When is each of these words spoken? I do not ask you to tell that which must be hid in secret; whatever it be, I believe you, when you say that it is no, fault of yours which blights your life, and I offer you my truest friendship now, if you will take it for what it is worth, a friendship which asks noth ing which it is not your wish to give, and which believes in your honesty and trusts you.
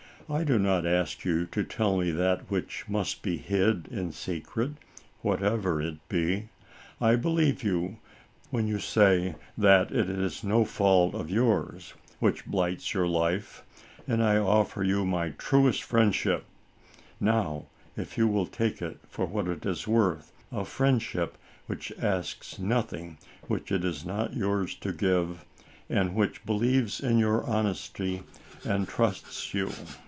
I 0.29 0.45
do 0.45 0.57
not 0.57 0.85
ask 0.85 1.25
you 1.25 1.45
to 1.47 1.61
tell 1.65 1.97
that 1.97 2.49
which 2.49 2.85
must 2.87 3.21
be 3.21 3.35
hid 3.35 3.89
in 3.89 4.13
secret; 4.13 4.71
whatever 5.21 5.81
it 5.81 5.97
be, 6.07 6.47
I 7.01 7.17
believe 7.17 7.63
you, 7.63 7.97
when 8.49 8.65
you 8.65 8.79
say 8.79 9.35
that 9.57 9.91
it 9.91 10.09
is 10.09 10.41
no, 10.41 10.63
fault 10.63 11.15
of 11.15 11.29
yours 11.29 11.95
which 12.19 12.45
blights 12.45 12.93
your 12.93 13.07
life, 13.07 13.65
and 14.07 14.23
I 14.23 14.37
offer 14.37 14.83
you 14.83 15.03
my 15.03 15.31
truest 15.31 15.83
friendship 15.83 16.45
now, 17.19 17.65
if 17.97 18.17
you 18.17 18.25
will 18.25 18.47
take 18.47 18.81
it 18.81 18.99
for 19.09 19.25
what 19.25 19.49
it 19.49 19.65
is 19.65 19.85
worth, 19.85 20.31
a 20.49 20.63
friendship 20.63 21.37
which 21.67 21.91
asks 22.01 22.57
noth 22.57 22.93
ing 22.93 23.17
which 23.49 23.69
it 23.69 23.83
is 23.83 24.05
not 24.05 24.33
your 24.33 24.61
wish 24.61 24.79
to 24.79 24.93
give, 24.93 25.43
and 25.89 26.15
which 26.15 26.45
believes 26.45 27.01
in 27.01 27.17
your 27.17 27.43
honesty 27.43 28.23
and 28.63 28.87
trusts 28.87 29.53
you. 29.53 29.71